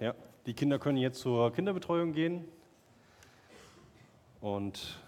[0.00, 0.14] Ja,
[0.46, 2.44] die Kinder können jetzt zur Kinderbetreuung gehen.
[4.40, 5.00] Und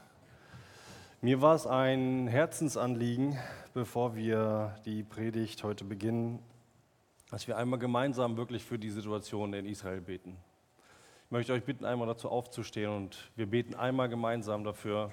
[1.20, 3.38] mir war es ein Herzensanliegen,
[3.72, 6.40] bevor wir die Predigt heute beginnen,
[7.30, 10.36] dass wir einmal gemeinsam wirklich für die Situation in Israel beten.
[11.26, 15.12] Ich möchte euch bitten, einmal dazu aufzustehen und wir beten einmal gemeinsam dafür,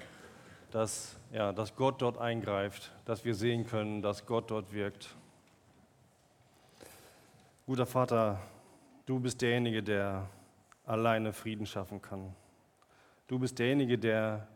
[0.72, 5.14] dass, ja, dass Gott dort eingreift, dass wir sehen können, dass Gott dort wirkt.
[7.64, 8.40] Guter Vater,
[9.08, 10.28] du bist derjenige, der
[10.84, 12.34] alleine Frieden schaffen kann.
[13.26, 14.46] Du bist derjenige, der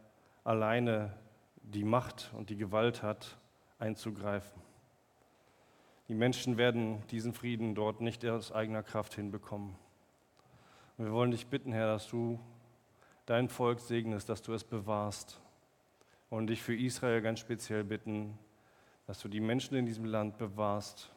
[0.44, 1.16] alleine
[1.62, 3.38] die Macht und die Gewalt hat,
[3.78, 4.60] einzugreifen.
[6.08, 9.74] Die Menschen werden diesen Frieden dort nicht aus eigener Kraft hinbekommen.
[10.98, 12.38] Und wir wollen dich bitten, Herr, dass du
[13.24, 15.40] dein Volk segnest, dass du es bewahrst.
[16.28, 18.38] Und dich für Israel ganz speziell bitten,
[19.06, 21.10] dass du die Menschen in diesem Land bewahrst,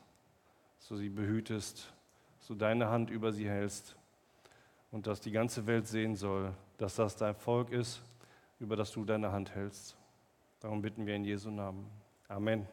[0.77, 1.94] dass du sie behütest,
[2.45, 3.95] dass du deine Hand über sie hältst
[4.91, 8.03] und dass die ganze Welt sehen soll, dass das dein Volk ist,
[8.59, 9.97] über das du deine Hand hältst.
[10.59, 11.89] Darum bitten wir in Jesu Namen.
[12.27, 12.67] Amen.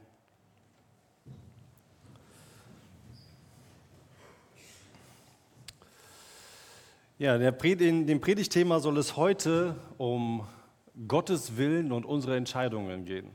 [7.17, 10.47] Ja, in dem Predigtthema soll es heute um
[11.09, 13.31] Gottes Willen und unsere Entscheidungen gehen.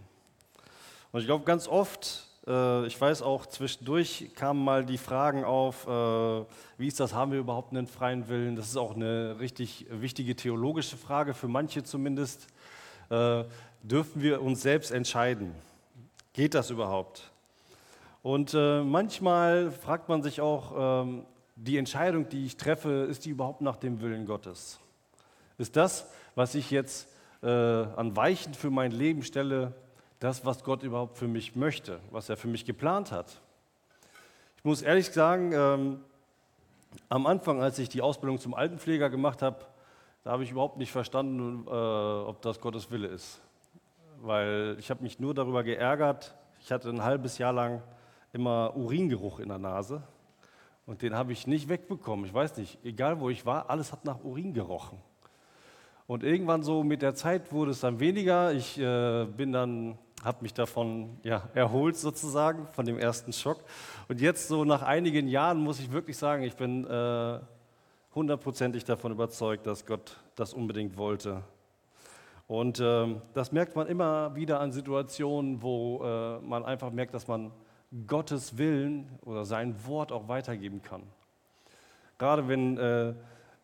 [1.12, 6.46] Und ich glaube, ganz oft, ich weiß auch zwischendurch kamen mal die Fragen auf, äh,
[6.78, 8.56] wie ist das, haben wir überhaupt einen freien Willen?
[8.56, 12.48] Das ist auch eine richtig wichtige theologische Frage, für manche zumindest.
[13.10, 13.44] Äh,
[13.84, 15.54] dürfen wir uns selbst entscheiden?
[16.34, 17.32] Geht das überhaupt?
[18.24, 21.26] Und manchmal fragt man sich auch, ähm,
[21.58, 24.80] die Entscheidung, die ich treffe, ist die überhaupt nach dem Willen Gottes?
[25.58, 27.08] Ist das, was ich jetzt
[27.42, 29.74] äh, an Weichen für mein Leben stelle,
[30.20, 33.42] das, was Gott überhaupt für mich möchte, was er für mich geplant hat?
[34.58, 36.00] Ich muss ehrlich sagen, ähm,
[37.10, 39.66] am Anfang, als ich die Ausbildung zum Altenpfleger gemacht habe,
[40.24, 43.40] da habe ich überhaupt nicht verstanden, äh, ob das Gottes Wille ist.
[44.22, 46.36] Weil ich habe mich nur darüber geärgert.
[46.60, 47.82] Ich hatte ein halbes Jahr lang
[48.34, 50.02] immer Uringeruch in der Nase.
[50.86, 52.26] Und den habe ich nicht wegbekommen.
[52.26, 54.98] Ich weiß nicht, egal wo ich war, alles hat nach Urin gerochen.
[56.08, 58.54] Und irgendwann so mit der Zeit wurde es dann weniger.
[58.54, 63.64] Ich äh, bin dann, habe mich davon ja, erholt sozusagen, von dem ersten Schock.
[64.08, 67.40] Und jetzt so nach einigen Jahren muss ich wirklich sagen, ich bin äh,
[68.16, 71.44] hundertprozentig davon überzeugt, dass Gott das unbedingt wollte.
[72.48, 77.28] Und äh, das merkt man immer wieder an Situationen, wo äh, man einfach merkt, dass
[77.28, 77.52] man
[78.08, 81.04] Gottes Willen oder sein Wort auch weitergeben kann.
[82.18, 83.14] Gerade wenn äh,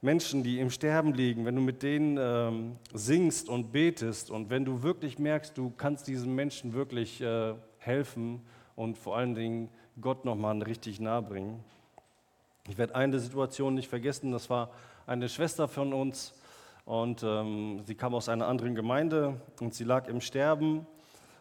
[0.04, 4.66] Menschen, die im Sterben liegen, wenn du mit denen ähm, singst und betest und wenn
[4.66, 8.42] du wirklich merkst, du kannst diesen Menschen wirklich äh, helfen
[8.76, 9.70] und vor allen Dingen
[10.02, 11.64] Gott nochmal richtig nahe bringen.
[12.68, 14.72] Ich werde eine Situation nicht vergessen, das war
[15.08, 16.34] eine Schwester von uns
[16.84, 20.86] und ähm, sie kam aus einer anderen Gemeinde und sie lag im Sterben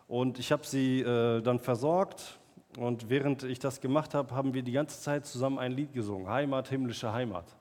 [0.07, 2.39] und ich habe sie äh, dann versorgt
[2.79, 6.29] und während ich das gemacht habe, haben wir die ganze Zeit zusammen ein Lied gesungen,
[6.29, 7.57] Heimat, himmlische Heimat.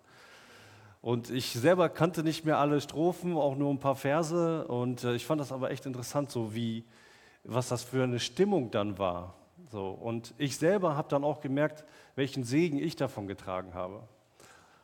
[1.01, 4.67] Und ich selber kannte nicht mehr alle Strophen, auch nur ein paar Verse.
[4.67, 6.85] Und äh, ich fand das aber echt interessant, so wie,
[7.43, 9.35] was das für eine Stimmung dann war.
[9.71, 11.85] So, und ich selber habe dann auch gemerkt,
[12.15, 14.03] welchen Segen ich davon getragen habe.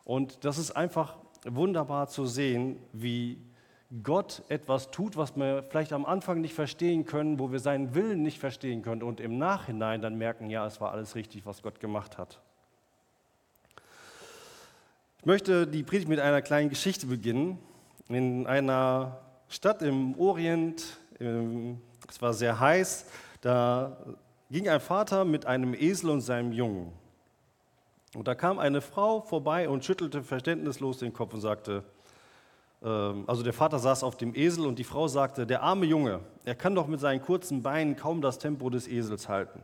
[0.06, 3.42] Und das ist einfach wunderbar zu sehen, wie
[4.04, 8.24] Gott etwas tut, was wir vielleicht am Anfang nicht verstehen können, wo wir seinen Willen
[8.24, 11.80] nicht verstehen können und im Nachhinein dann merken, ja, es war alles richtig, was Gott
[11.80, 12.42] gemacht hat.
[15.28, 17.60] Ich möchte die Predigt mit einer kleinen Geschichte beginnen.
[18.08, 23.08] In einer Stadt im Orient, es war sehr heiß,
[23.42, 23.98] da
[24.50, 26.94] ging ein Vater mit einem Esel und seinem Jungen.
[28.16, 31.84] Und da kam eine Frau vorbei und schüttelte verständnislos den Kopf und sagte,
[32.82, 36.22] ähm, also der Vater saß auf dem Esel und die Frau sagte, der arme Junge,
[36.46, 39.62] er kann doch mit seinen kurzen Beinen kaum das Tempo des Esels halten.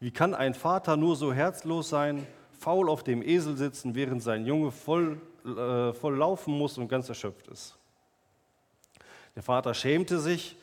[0.00, 2.26] Wie kann ein Vater nur so herzlos sein,
[2.62, 7.08] faul auf dem Esel sitzen, während sein Junge voll, äh, voll laufen muss und ganz
[7.08, 7.76] erschöpft ist?
[9.34, 10.56] Der Vater schämte sich,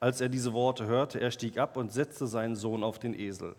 [0.00, 1.20] als er diese Worte hörte.
[1.20, 3.54] Er stieg ab und setzte seinen Sohn auf den Esel.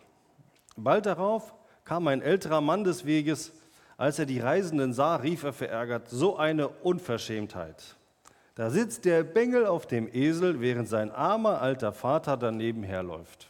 [0.76, 1.54] Bald darauf
[1.86, 3.54] kam ein älterer Mann des Weges,
[3.98, 7.96] als er die Reisenden sah, rief er verärgert, so eine Unverschämtheit.
[8.56, 13.50] Da sitzt der Bengel auf dem Esel, während sein armer alter Vater daneben herläuft.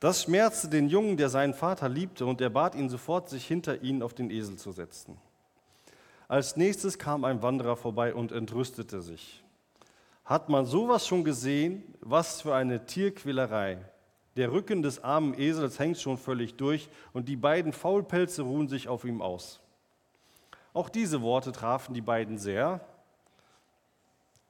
[0.00, 3.82] Das schmerzte den Jungen, der seinen Vater liebte, und er bat ihn sofort, sich hinter
[3.82, 5.18] ihn auf den Esel zu setzen.
[6.26, 9.44] Als nächstes kam ein Wanderer vorbei und entrüstete sich.
[10.24, 11.82] Hat man sowas schon gesehen?
[12.00, 13.78] Was für eine Tierquälerei.
[14.36, 18.88] Der Rücken des armen Esels hängt schon völlig durch und die beiden Faulpelze ruhen sich
[18.88, 19.60] auf ihm aus.
[20.72, 22.80] Auch diese Worte trafen die beiden sehr.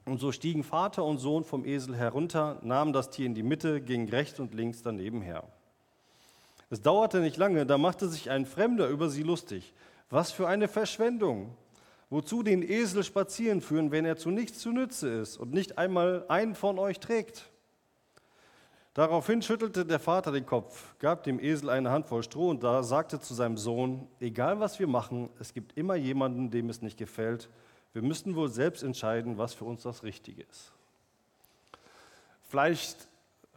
[0.05, 3.81] Und so stiegen Vater und Sohn vom Esel herunter, nahmen das Tier in die Mitte,
[3.81, 5.45] gingen rechts und links daneben her.
[6.71, 9.75] Es dauerte nicht lange, da machte sich ein Fremder über sie lustig.
[10.09, 11.57] Was für eine Verschwendung!
[12.13, 16.25] Wozu den Esel spazieren führen, wenn er zu nichts zu Nütze ist und nicht einmal
[16.29, 17.51] einen von euch trägt?
[18.95, 23.21] Daraufhin schüttelte der Vater den Kopf, gab dem Esel eine Handvoll Stroh und da sagte
[23.21, 27.49] zu seinem Sohn, egal was wir machen, es gibt immer jemanden, dem es nicht gefällt.
[27.93, 30.73] Wir müssen wohl selbst entscheiden, was für uns das Richtige ist.
[32.49, 33.09] Vielleicht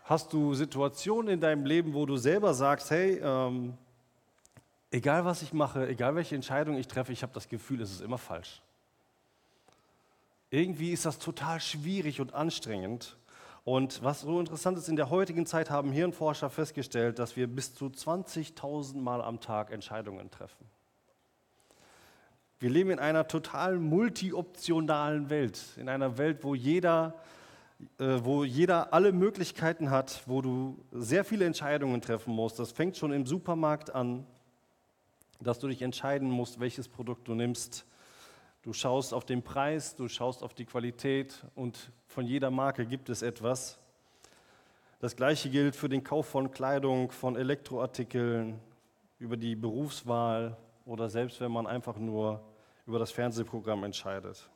[0.03, 3.77] hast du Situationen in deinem Leben, wo du selber sagst, hey, ähm,
[4.91, 8.01] egal was ich mache, egal welche Entscheidung ich treffe, ich habe das Gefühl, es ist
[8.01, 8.61] immer falsch.
[10.49, 13.17] Irgendwie ist das total schwierig und anstrengend.
[13.65, 17.73] Und was so interessant ist, in der heutigen Zeit haben Hirnforscher festgestellt, dass wir bis
[17.73, 20.67] zu 20.000 Mal am Tag Entscheidungen treffen.
[22.63, 27.13] Wir leben in einer total multioptionalen Welt, in einer Welt, wo jeder,
[27.99, 32.59] äh, wo jeder alle Möglichkeiten hat, wo du sehr viele Entscheidungen treffen musst.
[32.59, 34.25] Das fängt schon im Supermarkt an,
[35.41, 37.85] dass du dich entscheiden musst, welches Produkt du nimmst.
[38.61, 43.09] Du schaust auf den Preis, du schaust auf die Qualität und von jeder Marke gibt
[43.09, 43.77] es etwas.
[45.01, 48.57] Das gleiche gilt für den Kauf von Kleidung, von Elektroartikeln,
[49.19, 50.55] über die Berufswahl
[50.85, 52.41] oder selbst wenn man einfach nur
[52.85, 54.49] über das Fernsehprogramm entscheidet.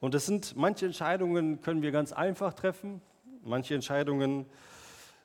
[0.00, 3.00] Und es sind manche Entscheidungen können wir ganz einfach treffen,
[3.42, 4.46] manche Entscheidungen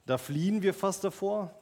[0.06, 1.54] da fliehen wir fast davor.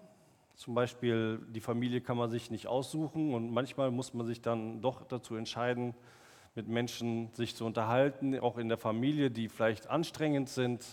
[0.55, 4.81] Zum Beispiel die Familie kann man sich nicht aussuchen und manchmal muss man sich dann
[4.81, 5.93] doch dazu entscheiden,
[6.55, 10.83] mit Menschen sich zu unterhalten, auch in der Familie, die vielleicht anstrengend sind.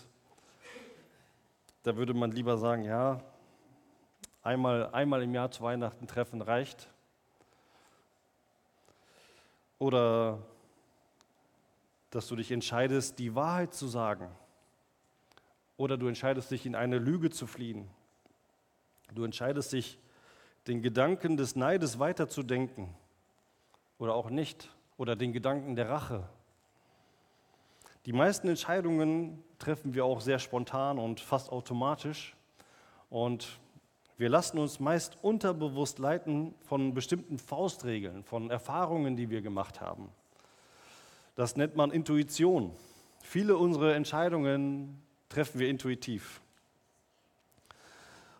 [1.81, 3.19] Da würde man lieber sagen, ja,
[4.43, 6.87] einmal, einmal im Jahr zu Weihnachten treffen reicht.
[9.79, 10.39] Oder
[12.11, 14.29] dass du dich entscheidest, die Wahrheit zu sagen.
[15.77, 17.89] Oder du entscheidest dich, in eine Lüge zu fliehen.
[19.13, 19.97] Du entscheidest dich,
[20.67, 22.93] den Gedanken des Neides weiterzudenken
[23.97, 26.27] oder auch nicht oder den Gedanken der Rache.
[28.05, 32.35] Die meisten Entscheidungen treffen wir auch sehr spontan und fast automatisch
[33.09, 33.59] und
[34.19, 40.09] wir lassen uns meist unterbewusst leiten von bestimmten Faustregeln, von Erfahrungen, die wir gemacht haben.
[41.35, 42.73] Das nennt man Intuition.
[43.23, 46.41] Viele unserer Entscheidungen treffen wir intuitiv.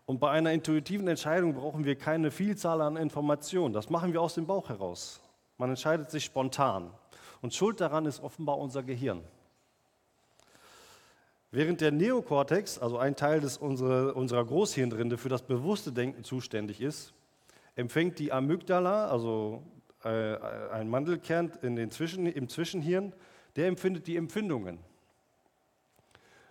[0.06, 3.74] Und bei einer intuitiven Entscheidung brauchen wir keine Vielzahl an Informationen.
[3.74, 5.22] Das machen wir aus dem Bauch heraus.
[5.58, 6.92] Man entscheidet sich spontan.
[7.42, 9.24] Und schuld daran ist offenbar unser Gehirn.
[11.51, 16.80] Während der Neokortex, also ein Teil des, unsere, unserer Großhirnrinde, für das bewusste Denken zuständig
[16.80, 17.13] ist,
[17.75, 19.63] empfängt die Amygdala, also
[20.04, 20.36] äh,
[20.72, 23.13] ein Mandelkern in den Zwischen, im Zwischenhirn,
[23.56, 24.78] der empfindet die Empfindungen.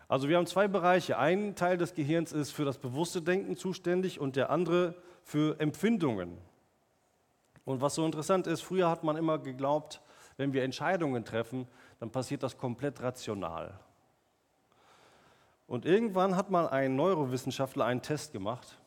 [0.09, 1.19] Also wir haben zwei Bereiche.
[1.19, 6.39] Ein Teil des Gehirns ist für das bewusste Denken zuständig und der andere für Empfindungen.
[7.65, 10.01] Und was so interessant ist, früher hat man immer geglaubt,
[10.39, 11.69] wenn wir Entscheidungen treffen,
[12.01, 13.79] dann passiert das komplett rational.
[15.69, 18.79] Und irgendwann hat mal ein Neurowissenschaftler einen Test gemacht.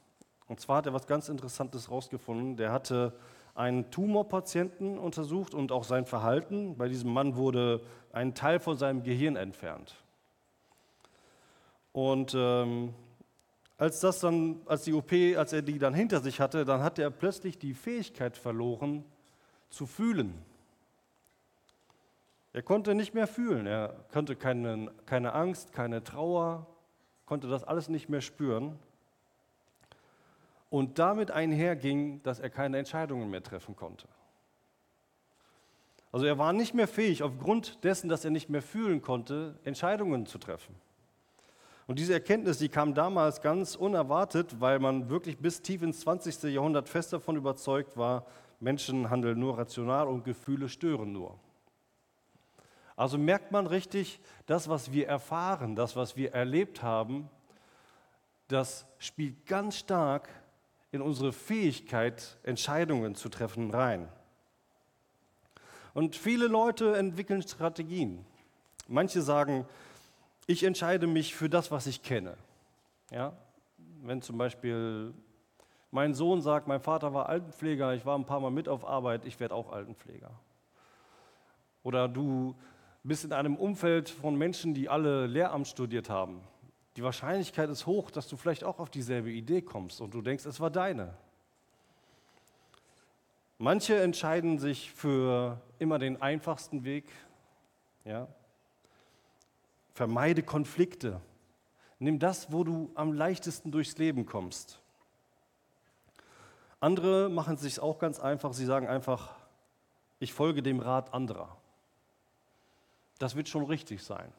[0.48, 2.58] Und zwar hat er was ganz Interessantes herausgefunden.
[2.58, 3.14] Der hatte
[3.54, 6.76] einen Tumorpatienten untersucht und auch sein Verhalten.
[6.78, 9.96] Bei diesem Mann wurde ein Teil von seinem Gehirn entfernt.
[11.94, 12.96] Und ähm,
[13.78, 16.98] als, das dann, als die OP, als er die dann hinter sich hatte, dann hat
[16.98, 19.06] er plötzlich die Fähigkeit verloren
[19.70, 20.34] zu fühlen.
[22.54, 26.68] Er konnte nicht mehr fühlen, er konnte keine, keine Angst, keine Trauer,
[27.32, 28.78] konnte das alles nicht mehr spüren.
[30.70, 34.06] Und damit einherging, dass er keine Entscheidungen mehr treffen konnte.
[36.12, 40.26] Also er war nicht mehr fähig, aufgrund dessen, dass er nicht mehr fühlen konnte, Entscheidungen
[40.26, 40.76] zu treffen.
[41.88, 46.54] Und diese Erkenntnis, die kam damals ganz unerwartet, weil man wirklich bis tief ins 20.
[46.54, 48.26] Jahrhundert fest davon überzeugt war,
[48.60, 51.40] Menschen handeln nur rational und Gefühle stören nur.
[53.02, 57.32] Also merkt man richtig, das, was wir erfahren, das, was wir erlebt haben,
[58.48, 60.30] das spielt ganz stark
[60.92, 64.08] in unsere Fähigkeit, Entscheidungen zu treffen, rein.
[65.96, 68.24] Und viele Leute entwickeln Strategien.
[68.88, 69.66] Manche sagen,
[70.46, 72.38] ich entscheide mich für das, was ich kenne.
[73.10, 73.34] Ja?
[74.04, 75.12] Wenn zum Beispiel
[75.90, 79.26] mein Sohn sagt, mein Vater war Altenpfleger, ich war ein paar Mal mit auf Arbeit,
[79.26, 80.30] ich werde auch Altenpfleger.
[81.82, 82.54] Oder du
[83.04, 86.42] bist in einem Umfeld von Menschen, die alle Lehramt studiert haben.
[86.98, 90.46] Die Wahrscheinlichkeit ist hoch, dass du vielleicht auch auf dieselbe Idee kommst und du denkst,
[90.46, 91.14] es war deine.
[93.58, 97.06] Manche entscheiden sich für immer den einfachsten Weg.
[98.06, 98.28] Ja?
[99.94, 101.22] Vermeide Konflikte.
[102.00, 104.82] Nimm das, wo du am leichtesten durchs Leben kommst.
[106.80, 108.54] Andere machen es sich auch ganz einfach.
[108.54, 109.36] Sie sagen einfach,
[110.20, 111.61] ich folge dem Rat anderer.
[113.22, 114.34] Das wird schon richtig sein.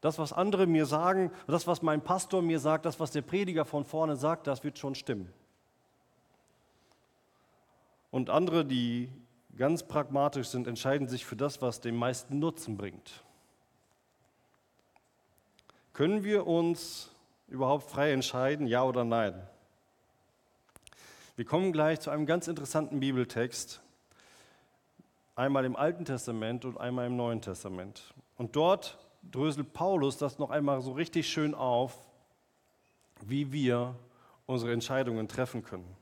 [0.00, 3.66] Das, was andere mir sagen, das, was mein Pastor mir sagt, das, was der Prediger
[3.66, 5.30] von vorne sagt, das wird schon stimmen.
[8.10, 9.12] Und andere, die
[9.58, 13.22] ganz pragmatisch sind, entscheiden sich für das, was den meisten Nutzen bringt.
[15.92, 17.10] Können wir uns
[17.46, 19.34] überhaupt frei entscheiden, ja oder nein?
[21.36, 23.82] Wir kommen gleich zu einem ganz interessanten Bibeltext,
[25.40, 28.12] einmal im Alten Testament und einmal im Neuen Testament.
[28.36, 31.96] Und dort dröselt Paulus das noch einmal so richtig schön auf,
[33.22, 33.94] wie wir
[34.44, 35.96] unsere Entscheidungen treffen können.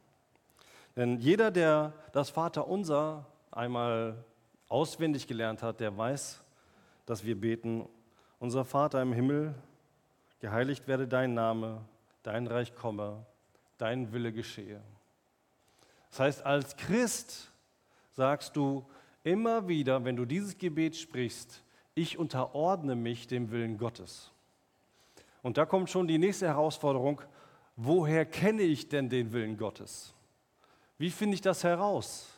[0.96, 4.24] Denn jeder, der das Vaterunser einmal
[4.68, 6.42] auswendig gelernt hat, der weiß,
[7.06, 7.88] dass wir beten,
[8.40, 9.54] unser Vater im Himmel,
[10.40, 11.80] geheiligt werde dein Name,
[12.24, 13.24] dein Reich komme,
[13.78, 14.80] dein Wille geschehe.
[16.10, 17.52] Das heißt, als Christ
[18.16, 18.84] sagst du
[19.24, 21.62] immer wieder, wenn du dieses Gebet sprichst,
[21.94, 24.30] ich unterordne mich dem Willen Gottes.
[25.42, 27.20] Und da kommt schon die nächste Herausforderung,
[27.76, 30.14] woher kenne ich denn den Willen Gottes?
[30.98, 32.28] Wie finde ich das heraus?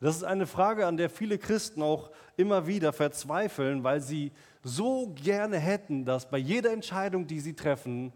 [0.00, 5.12] Das ist eine Frage, an der viele Christen auch immer wieder verzweifeln, weil sie so
[5.14, 8.12] gerne hätten, dass bei jeder Entscheidung, die sie treffen,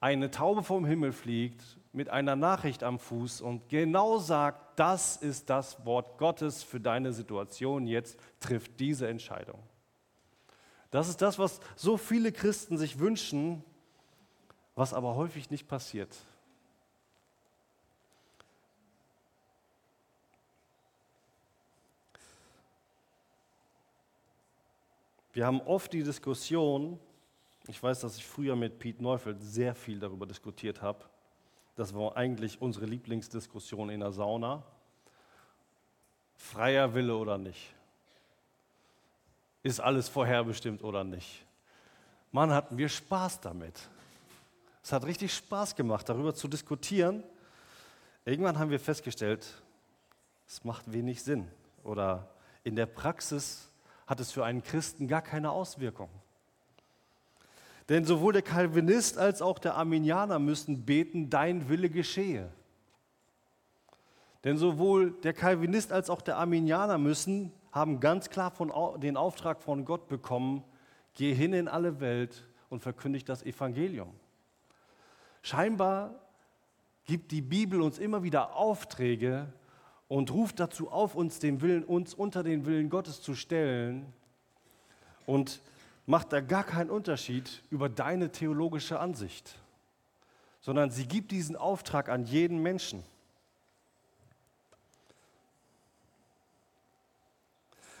[0.00, 5.48] eine Taube vom Himmel fliegt mit einer Nachricht am Fuß und genau sagt, das ist
[5.48, 9.58] das Wort Gottes für deine Situation, jetzt trifft diese Entscheidung.
[10.90, 13.64] Das ist das, was so viele Christen sich wünschen,
[14.74, 16.14] was aber häufig nicht passiert.
[25.32, 26.98] Wir haben oft die Diskussion,
[27.68, 31.04] ich weiß, dass ich früher mit Pete Neufeld sehr viel darüber diskutiert habe.
[31.76, 34.64] Das war eigentlich unsere Lieblingsdiskussion in der Sauna.
[36.34, 37.74] Freier Wille oder nicht?
[39.62, 41.44] Ist alles vorherbestimmt oder nicht?
[42.32, 43.78] Mann, hatten wir Spaß damit.
[44.82, 47.22] Es hat richtig Spaß gemacht, darüber zu diskutieren.
[48.24, 49.46] Irgendwann haben wir festgestellt,
[50.46, 51.50] es macht wenig Sinn.
[51.84, 52.28] Oder
[52.64, 53.70] in der Praxis
[54.06, 56.08] hat es für einen Christen gar keine Auswirkung.
[57.88, 62.50] Denn sowohl der Calvinist als auch der Arminianer müssen beten, dein Wille geschehe.
[64.44, 69.62] Denn sowohl der Calvinist als auch der Arminianer müssen, haben ganz klar von, den Auftrag
[69.62, 70.64] von Gott bekommen,
[71.14, 74.10] geh hin in alle Welt und verkündigt das Evangelium.
[75.42, 76.14] Scheinbar
[77.04, 79.52] gibt die Bibel uns immer wieder Aufträge,
[80.08, 84.12] und ruft dazu auf, uns, den Willen, uns unter den Willen Gottes zu stellen
[85.26, 85.60] und
[86.06, 89.58] macht da gar keinen Unterschied über deine theologische Ansicht,
[90.60, 93.02] sondern sie gibt diesen Auftrag an jeden Menschen.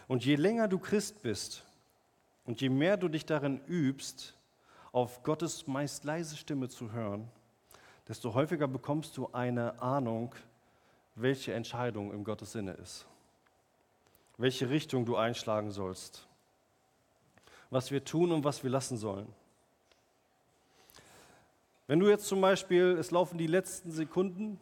[0.08, 1.64] Und je länger du Christ bist
[2.44, 4.34] und je mehr du dich darin übst,
[4.92, 7.28] auf Gottes meist leise Stimme zu hören,
[8.06, 10.32] desto häufiger bekommst du eine Ahnung,
[11.16, 13.04] welche Entscheidung im Gottes Sinne ist,
[14.38, 16.28] welche Richtung du einschlagen sollst,
[17.70, 19.26] was wir tun und was wir lassen sollen.
[21.86, 24.58] Wenn du jetzt zum Beispiel, es laufen die letzten Sekunden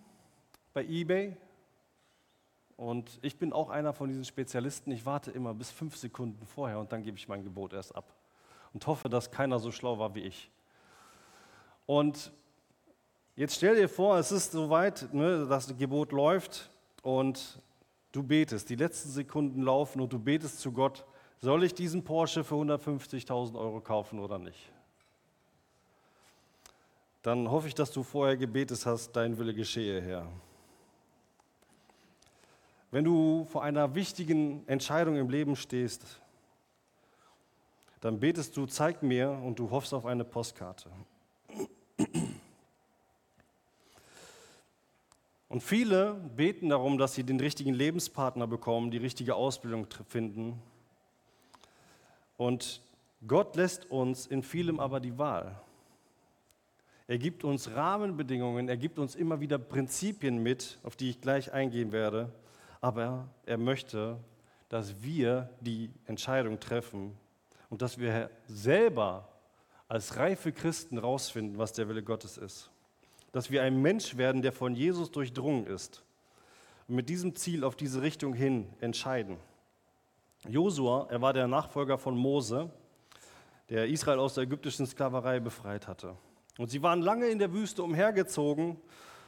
[0.72, 1.36] bei eBay
[2.76, 6.78] und ich bin auch einer von diesen Spezialisten, ich warte immer bis fünf Sekunden vorher
[6.78, 8.04] und dann gebe ich mein Gebot erst ab
[8.72, 10.50] und hoffe, dass keiner so schlau war wie ich.
[11.86, 12.32] Und
[13.36, 16.70] Jetzt stell dir vor, es ist soweit, ne, das Gebot läuft
[17.02, 17.60] und
[18.12, 18.70] du betest.
[18.70, 21.04] Die letzten Sekunden laufen und du betest zu Gott,
[21.44, 24.72] soll ich diesen Porsche für 150.000 Euro kaufen oder nicht?
[27.20, 30.26] Dann hoffe ich, dass du vorher gebetet hast, dein Wille geschehe, Herr.
[32.90, 36.20] Wenn du vor einer wichtigen Entscheidung im Leben stehst,
[38.00, 40.90] dann betest du, zeig mir und du hoffst auf eine Postkarte.
[45.50, 50.60] Und viele beten darum, dass sie den richtigen Lebenspartner bekommen, die richtige Ausbildung finden.
[52.36, 52.82] Und
[53.26, 55.60] Gott lässt uns in vielem aber die Wahl.
[57.06, 61.52] Er gibt uns Rahmenbedingungen, er gibt uns immer wieder Prinzipien mit, auf die ich gleich
[61.52, 62.32] eingehen werde.
[62.80, 64.18] Aber er möchte,
[64.68, 67.16] dass wir die Entscheidung treffen
[67.68, 69.28] und dass wir selber
[69.88, 72.70] als reife Christen rausfinden, was der Wille Gottes ist
[73.34, 76.04] dass wir ein Mensch werden, der von Jesus durchdrungen ist.
[76.86, 79.38] und mit diesem Ziel auf diese Richtung hin entscheiden.
[80.48, 82.70] Josua, er war der Nachfolger von Mose,
[83.70, 86.16] der Israel aus der ägyptischen Sklaverei befreit hatte.
[86.58, 88.76] Und sie waren lange in der Wüste umhergezogen,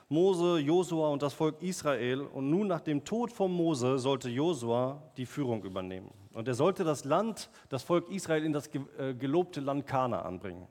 [0.08, 2.20] Mose, Josua und das Volk Israel.
[2.20, 6.10] Und nun nach dem Tod von Mose sollte Josua die Führung übernehmen.
[6.32, 8.68] Und er sollte das Land, das Volk Israel in das
[8.98, 10.66] äh, gelobte Land Kana anbringen.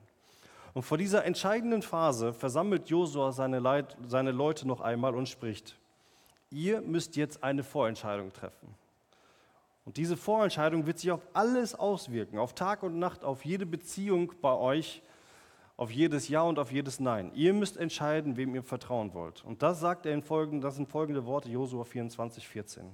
[0.72, 5.76] Und vor dieser entscheidenden Phase versammelt Josua seine, seine Leute noch einmal und spricht,
[6.50, 8.74] ihr müsst jetzt eine Vorentscheidung treffen.
[9.86, 14.32] Und diese Vorentscheidung wird sich auf alles auswirken, auf Tag und Nacht, auf jede Beziehung
[14.42, 15.00] bei euch,
[15.76, 17.30] auf jedes Ja und auf jedes Nein.
[17.34, 19.44] Ihr müsst entscheiden, wem ihr vertrauen wollt.
[19.44, 22.84] Und das sagt er in folgenden, das sind folgende Worte, Josua 24, 14.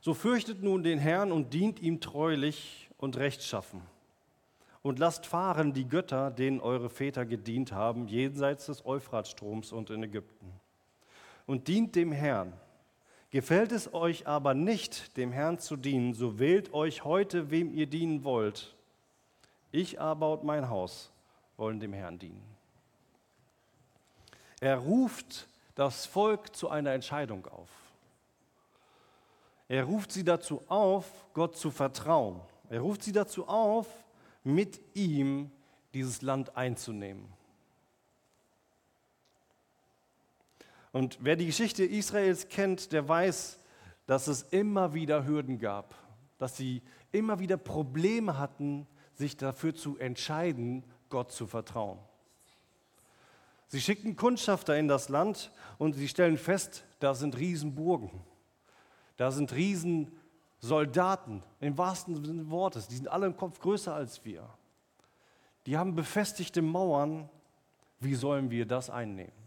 [0.00, 3.80] So fürchtet nun den Herrn und dient ihm treulich und rechtschaffen.
[4.82, 10.04] Und lasst fahren die Götter, denen eure Väter gedient haben, jenseits des Euphratstroms und in
[10.04, 10.52] Ägypten.
[11.46, 12.52] Und dient dem Herrn.
[13.30, 17.86] Gefällt es euch aber nicht, dem Herrn zu dienen, so wählt euch heute, wem ihr
[17.86, 18.74] dienen wollt
[19.72, 21.10] ich aber und mein Haus
[21.56, 22.42] wollen dem Herrn dienen.
[24.60, 27.68] Er ruft das Volk zu einer Entscheidung auf.
[29.68, 31.04] Er ruft sie dazu auf,
[31.34, 32.40] Gott zu vertrauen.
[32.70, 33.86] Er ruft sie dazu auf,
[34.42, 35.50] mit ihm
[35.92, 37.26] dieses Land einzunehmen.
[40.92, 43.58] Und wer die Geschichte Israels kennt, der weiß,
[44.06, 45.94] dass es immer wieder Hürden gab,
[46.38, 51.98] dass sie immer wieder Probleme hatten, sich dafür zu entscheiden, Gott zu vertrauen.
[53.66, 58.10] Sie schicken Kundschafter in das Land und sie stellen fest, da sind Riesenburgen,
[59.18, 64.24] da sind Riesensoldaten, im wahrsten Sinne des Wortes, die sind alle im Kopf größer als
[64.24, 64.48] wir.
[65.66, 67.28] Die haben befestigte Mauern,
[68.00, 69.37] wie sollen wir das einnehmen?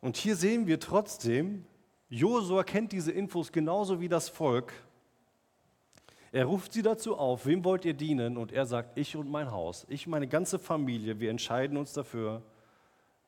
[0.00, 1.64] Und hier sehen wir trotzdem,
[2.08, 4.72] Josua kennt diese Infos genauso wie das Volk
[6.32, 8.36] er ruft sie dazu auf, wem wollt ihr dienen?
[8.36, 11.92] Und er sagt, ich und mein Haus, ich und meine ganze Familie, wir entscheiden uns
[11.92, 12.42] dafür,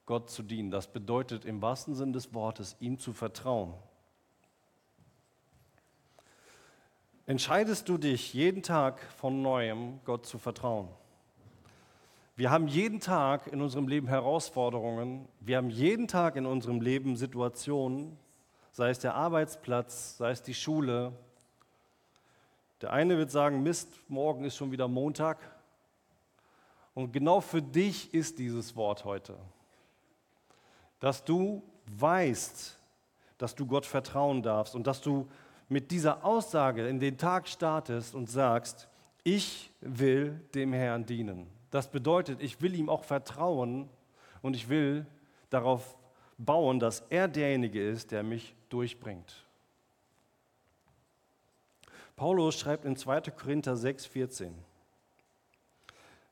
[0.06, 0.70] Gott zu dienen.
[0.70, 3.74] Das bedeutet im wahrsten Sinn des Wortes, ihm zu vertrauen.
[7.26, 10.88] Entscheidest du dich jeden Tag von neuem, Gott zu vertrauen?
[12.34, 15.28] Wir haben jeden Tag in unserem Leben Herausforderungen.
[15.40, 18.16] Wir haben jeden Tag in unserem Leben Situationen,
[18.70, 21.12] sei es der Arbeitsplatz, sei es die Schule,
[22.80, 25.38] der eine wird sagen, Mist, morgen ist schon wieder Montag.
[26.94, 29.36] Und genau für dich ist dieses Wort heute.
[31.00, 32.78] Dass du weißt,
[33.36, 35.28] dass du Gott vertrauen darfst und dass du
[35.68, 38.88] mit dieser Aussage in den Tag startest und sagst,
[39.22, 41.61] ich will dem Herrn dienen.
[41.72, 43.88] Das bedeutet, ich will ihm auch vertrauen
[44.42, 45.06] und ich will
[45.48, 45.96] darauf
[46.36, 49.46] bauen, dass er derjenige ist, der mich durchbringt.
[52.14, 53.22] Paulus schreibt in 2.
[53.30, 54.54] Korinther 6, 14,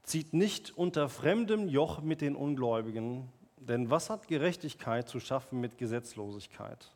[0.03, 5.79] zieht nicht unter fremdem Joch mit den Ungläubigen, denn was hat Gerechtigkeit zu schaffen mit
[5.79, 6.93] Gesetzlosigkeit?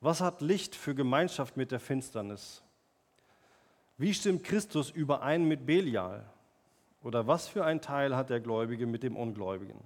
[0.00, 2.64] Was hat Licht für Gemeinschaft mit der Finsternis?
[3.96, 6.28] Wie stimmt Christus überein mit Belial?
[7.02, 9.80] Oder was für ein Teil hat der Gläubige mit dem Ungläubigen?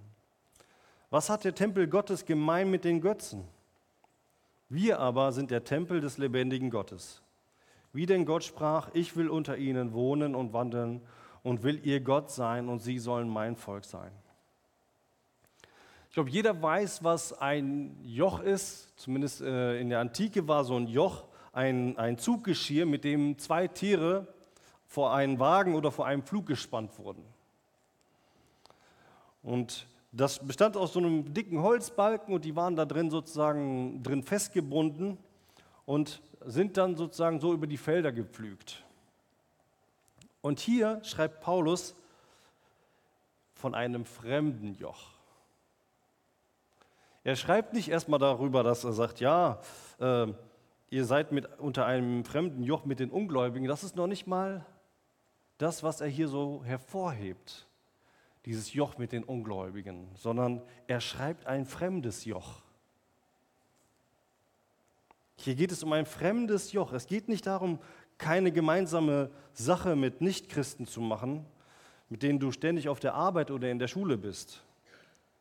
[1.11, 3.45] Was hat der Tempel Gottes gemein mit den Götzen?
[4.69, 7.23] Wir aber sind der Tempel des lebendigen Gottes.
[7.93, 11.01] Wie denn Gott sprach, ich will unter ihnen wohnen und wandeln
[11.43, 14.11] und will ihr Gott sein und sie sollen mein Volk sein.
[16.09, 18.99] Ich glaube, jeder weiß, was ein Joch ist.
[18.99, 23.69] Zumindest äh, in der Antike war so ein Joch ein, ein Zuggeschirr, mit dem zwei
[23.69, 24.27] Tiere
[24.97, 27.23] vor einen Wagen oder vor einem Flug gespannt wurden.
[29.43, 34.23] Und das bestand aus so einem dicken Holzbalken und die waren da drin sozusagen drin
[34.23, 35.19] festgebunden.
[35.85, 38.85] Und sind dann sozusagen so über die Felder gepflügt.
[40.41, 41.95] Und hier schreibt Paulus
[43.53, 45.11] von einem fremden Joch.
[47.23, 49.61] Er schreibt nicht erstmal darüber, dass er sagt, ja,
[50.01, 50.29] äh,
[50.89, 53.69] ihr seid mit, unter einem fremden Joch mit den Ungläubigen.
[53.69, 54.65] Das ist noch nicht mal
[55.59, 57.66] das, was er hier so hervorhebt,
[58.45, 62.62] dieses Joch mit den Ungläubigen, sondern er schreibt ein fremdes Joch.
[65.37, 66.92] Hier geht es um ein fremdes Joch.
[66.92, 67.79] Es geht nicht darum,
[68.19, 71.45] keine gemeinsame Sache mit Nichtchristen zu machen,
[72.09, 74.62] mit denen du ständig auf der Arbeit oder in der Schule bist.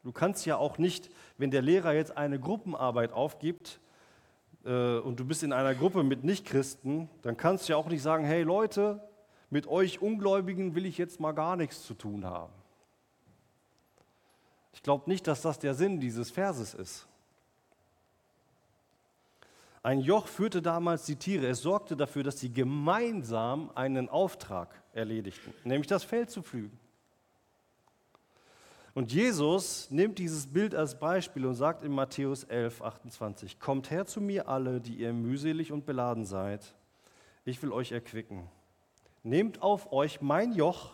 [0.04, 3.80] Du kannst ja auch nicht, wenn der Lehrer jetzt eine Gruppenarbeit aufgibt
[4.66, 8.02] äh, und du bist in einer Gruppe mit Nichtchristen, dann kannst du ja auch nicht
[8.02, 9.02] sagen, hey Leute,
[9.56, 12.52] mit euch Ungläubigen will ich jetzt mal gar nichts zu tun haben.
[14.74, 17.08] Ich glaube nicht, dass das der Sinn dieses Verses ist.
[19.82, 21.48] Ein Joch führte damals die Tiere.
[21.48, 26.78] Es sorgte dafür, dass sie gemeinsam einen Auftrag erledigten, nämlich das Feld zu pflügen.
[28.94, 34.06] Und Jesus nimmt dieses Bild als Beispiel und sagt in Matthäus 11, 28, Kommt her
[34.06, 36.76] zu mir alle, die ihr mühselig und beladen seid,
[37.46, 38.50] ich will euch erquicken.
[39.26, 40.94] Nehmt auf euch mein Joch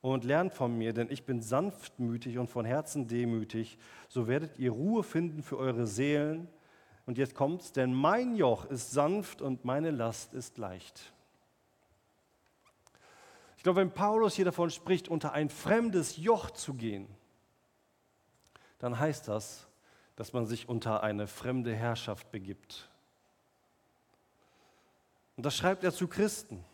[0.00, 4.70] und lernt von mir, denn ich bin sanftmütig und von Herzen demütig, so werdet ihr
[4.70, 6.48] Ruhe finden für eure Seelen,
[7.06, 11.12] und jetzt kommt's, denn mein Joch ist sanft und meine Last ist leicht.
[13.56, 17.06] Ich glaube, wenn Paulus hier davon spricht, unter ein fremdes Joch zu gehen,
[18.78, 19.68] dann heißt das,
[20.16, 22.90] dass man sich unter eine fremde Herrschaft begibt.
[25.36, 26.64] Und das schreibt er zu Christen.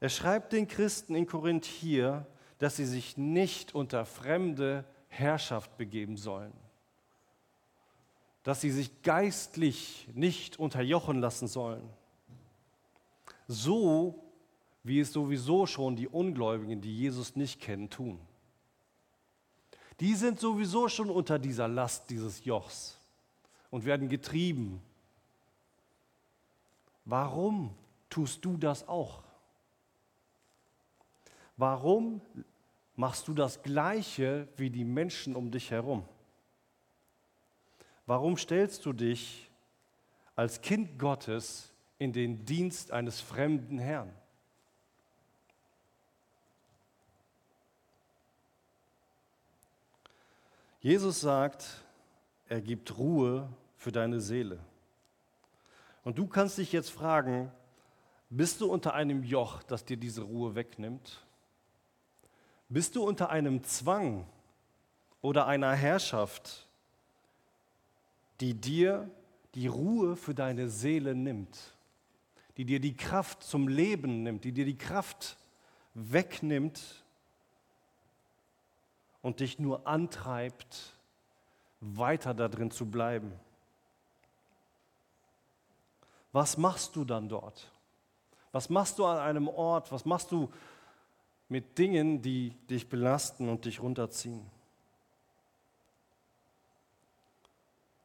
[0.00, 2.26] Er schreibt den Christen in Korinth hier,
[2.58, 6.52] dass sie sich nicht unter fremde Herrschaft begeben sollen
[8.48, 11.86] dass sie sich geistlich nicht unterjochen lassen sollen.
[13.46, 14.24] So
[14.82, 18.18] wie es sowieso schon die Ungläubigen, die Jesus nicht kennen, tun.
[20.00, 22.98] Die sind sowieso schon unter dieser Last dieses Jochs
[23.70, 24.80] und werden getrieben.
[27.04, 27.74] Warum
[28.08, 29.22] tust du das auch?
[31.58, 32.22] Warum
[32.94, 36.04] machst du das Gleiche wie die Menschen um dich herum?
[38.06, 39.50] Warum stellst du dich
[40.36, 44.12] als Kind Gottes in den Dienst eines fremden Herrn?
[50.80, 51.84] Jesus sagt,
[52.48, 54.60] er gibt Ruhe für deine Seele.
[56.04, 57.50] Und du kannst dich jetzt fragen,
[58.30, 61.24] bist du unter einem Joch, das dir diese Ruhe wegnimmt?
[62.68, 64.26] Bist du unter einem Zwang
[65.22, 66.66] oder einer Herrschaft,
[68.40, 69.10] die dir
[69.54, 71.58] die Ruhe für deine Seele nimmt,
[72.56, 75.38] die dir die Kraft zum Leben nimmt, die dir die Kraft
[75.94, 77.02] wegnimmt
[79.22, 80.94] und dich nur antreibt,
[81.80, 83.32] weiter darin zu bleiben.
[86.32, 87.72] Was machst du dann dort?
[88.52, 89.90] Was machst du an einem Ort?
[89.90, 90.52] Was machst du
[91.48, 94.44] mit Dingen, die dich belasten und dich runterziehen?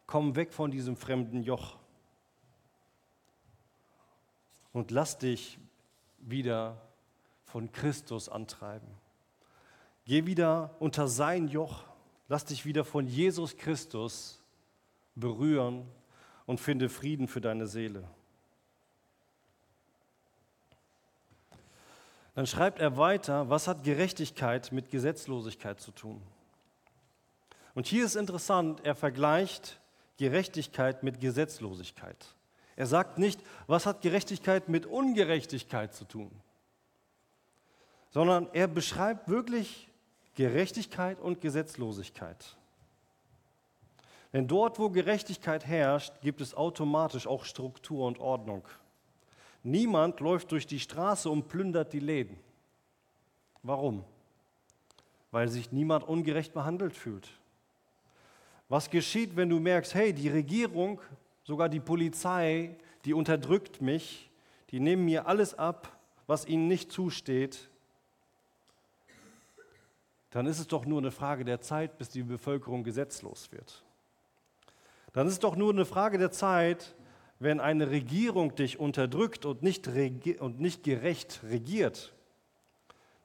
[0.08, 1.78] Komm weg von diesem fremden Joch
[4.72, 5.58] und lass dich
[6.20, 6.82] wieder
[7.46, 8.88] von Christus antreiben.
[10.06, 11.86] Geh wieder unter sein Joch,
[12.28, 14.42] lass dich wieder von Jesus Christus
[15.16, 15.86] berühren
[16.46, 18.04] und finde Frieden für deine Seele.
[22.36, 26.22] Dann schreibt er weiter, was hat Gerechtigkeit mit Gesetzlosigkeit zu tun?
[27.76, 29.80] Und hier ist interessant, er vergleicht
[30.18, 32.18] Gerechtigkeit mit Gesetzlosigkeit.
[32.76, 36.32] Er sagt nicht, was hat Gerechtigkeit mit Ungerechtigkeit zu tun,
[38.10, 39.88] sondern er beschreibt wirklich
[40.36, 42.58] Gerechtigkeit und Gesetzlosigkeit.
[44.34, 48.64] Denn dort, wo Gerechtigkeit herrscht, gibt es automatisch auch Struktur und Ordnung.
[49.64, 52.38] Niemand läuft durch die Straße und plündert die Läden.
[53.64, 54.04] Warum?
[55.32, 57.30] Weil sich niemand ungerecht behandelt fühlt.
[58.68, 61.00] Was geschieht, wenn du merkst, hey, die Regierung,
[61.44, 64.30] sogar die Polizei, die unterdrückt mich,
[64.70, 65.98] die nehmen mir alles ab,
[66.28, 67.70] was ihnen nicht zusteht,
[70.32, 73.84] dann ist es doch nur eine Frage der Zeit, bis die Bevölkerung gesetzlos wird.
[75.14, 76.96] Dann ist es doch nur eine Frage der Zeit,
[77.44, 79.88] wenn eine Regierung dich unterdrückt und nicht,
[80.40, 82.14] und nicht gerecht regiert,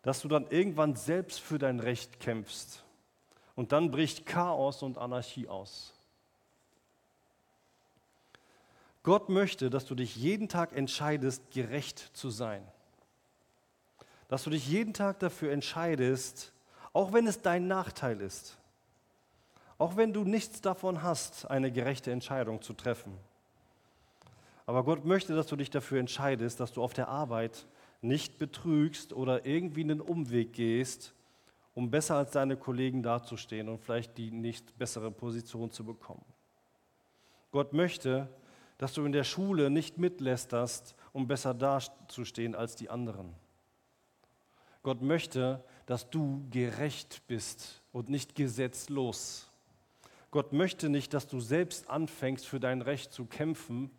[0.02, 2.84] dass du dann irgendwann selbst für dein Recht kämpfst
[3.54, 5.94] und dann bricht Chaos und Anarchie aus.
[9.02, 12.62] Gott möchte, dass du dich jeden Tag entscheidest, gerecht zu sein.
[14.28, 16.52] Dass du dich jeden Tag dafür entscheidest,
[16.92, 18.58] auch wenn es dein Nachteil ist,
[19.78, 23.16] auch wenn du nichts davon hast, eine gerechte Entscheidung zu treffen.
[24.68, 27.66] Aber Gott möchte, dass du dich dafür entscheidest, dass du auf der Arbeit
[28.02, 31.14] nicht betrügst oder irgendwie einen Umweg gehst,
[31.72, 36.22] um besser als deine Kollegen dazustehen und vielleicht die nicht bessere Position zu bekommen.
[37.50, 38.28] Gott möchte,
[38.76, 43.32] dass du in der Schule nicht mitlästerst, um besser dazustehen als die anderen.
[44.82, 49.50] Gott möchte, dass du gerecht bist und nicht gesetzlos.
[50.30, 53.90] Gott möchte nicht, dass du selbst anfängst, für dein Recht zu kämpfen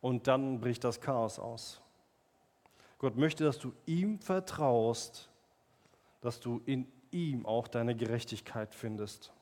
[0.00, 1.80] und dann bricht das Chaos aus.
[2.98, 5.28] Gott möchte, dass du ihm vertraust,
[6.20, 9.32] dass du in ihm auch deine Gerechtigkeit findest.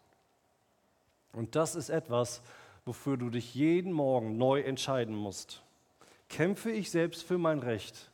[1.33, 2.43] Und das ist etwas,
[2.85, 5.63] wofür du dich jeden Morgen neu entscheiden musst.
[6.29, 8.11] Kämpfe ich selbst für mein Recht?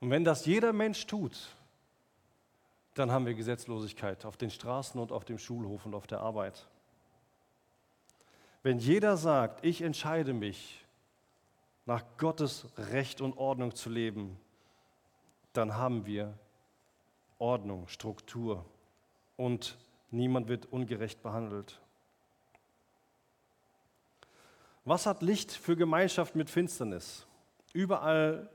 [0.00, 1.56] Und wenn das jeder Mensch tut,
[2.94, 6.66] dann haben wir Gesetzlosigkeit auf den Straßen und auf dem Schulhof und auf der Arbeit.
[8.64, 10.82] Wenn jeder sagt, ich entscheide mich,
[11.84, 14.38] nach Gottes Recht und Ordnung zu leben,
[15.52, 16.32] dann haben wir
[17.38, 18.64] Ordnung, Struktur
[19.36, 19.76] und
[20.10, 21.78] niemand wird ungerecht behandelt.
[24.86, 27.26] Was hat Licht für Gemeinschaft mit Finsternis?
[27.74, 28.48] Überall,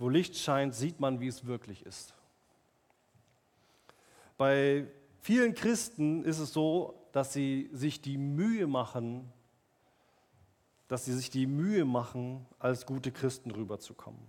[0.00, 2.14] wo Licht scheint, sieht man, wie es wirklich ist.
[4.36, 4.88] Bei
[5.20, 9.32] vielen Christen ist es so, dass sie sich die Mühe machen,
[10.88, 14.20] dass sie sich die Mühe machen, als gute Christen rüberzukommen.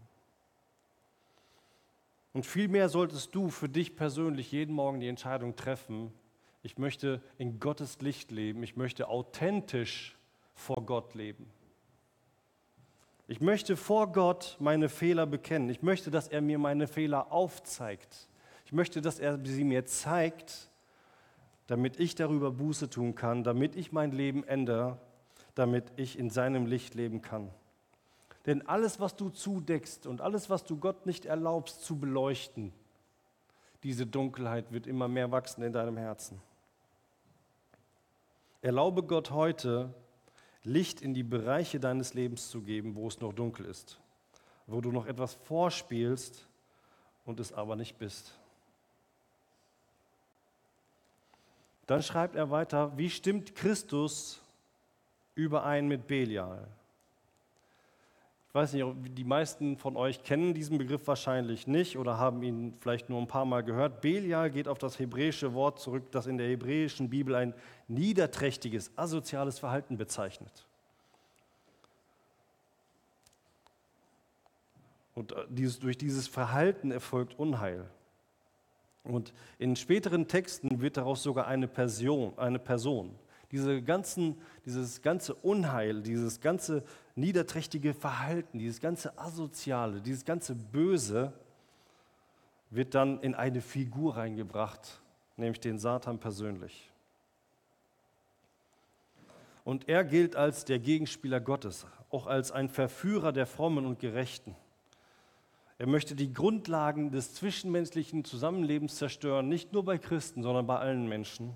[2.33, 6.13] Und vielmehr solltest du für dich persönlich jeden Morgen die Entscheidung treffen,
[6.63, 10.15] ich möchte in Gottes Licht leben, ich möchte authentisch
[10.53, 11.51] vor Gott leben.
[13.27, 15.69] Ich möchte vor Gott meine Fehler bekennen.
[15.69, 18.27] Ich möchte, dass er mir meine Fehler aufzeigt.
[18.65, 20.69] Ich möchte, dass er sie mir zeigt,
[21.71, 24.97] damit ich darüber Buße tun kann, damit ich mein Leben ändere,
[25.55, 27.49] damit ich in seinem Licht leben kann.
[28.45, 32.73] Denn alles, was du zudeckst und alles, was du Gott nicht erlaubst zu beleuchten,
[33.83, 36.41] diese Dunkelheit wird immer mehr wachsen in deinem Herzen.
[38.61, 39.93] Erlaube Gott heute,
[40.65, 43.97] Licht in die Bereiche deines Lebens zu geben, wo es noch dunkel ist,
[44.67, 46.49] wo du noch etwas vorspielst
[47.23, 48.33] und es aber nicht bist.
[51.87, 54.41] Dann schreibt er weiter, wie stimmt Christus
[55.35, 56.67] überein mit Belial?
[58.51, 58.85] Ich weiß nicht,
[59.17, 63.27] die meisten von euch kennen diesen Begriff wahrscheinlich nicht oder haben ihn vielleicht nur ein
[63.27, 64.01] paar Mal gehört.
[64.01, 67.53] Belial geht auf das hebräische Wort zurück, das in der hebräischen Bibel ein
[67.87, 70.65] niederträchtiges, asoziales Verhalten bezeichnet.
[75.15, 77.89] Und äh, dieses, durch dieses Verhalten erfolgt Unheil.
[79.03, 82.37] Und in späteren Texten wird daraus sogar eine Person.
[82.37, 83.15] Eine Person.
[83.51, 86.83] Diese ganzen, dieses ganze Unheil, dieses ganze
[87.15, 91.33] niederträchtige Verhalten, dieses ganze Asoziale, dieses ganze Böse
[92.69, 95.01] wird dann in eine Figur reingebracht,
[95.35, 96.89] nämlich den Satan persönlich.
[99.65, 104.55] Und er gilt als der Gegenspieler Gottes, auch als ein Verführer der Frommen und Gerechten.
[105.81, 111.09] Er möchte die Grundlagen des zwischenmenschlichen Zusammenlebens zerstören, nicht nur bei Christen, sondern bei allen
[111.09, 111.55] Menschen.